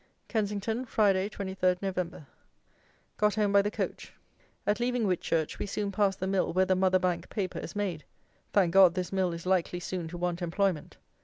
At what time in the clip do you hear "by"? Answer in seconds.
3.51-3.61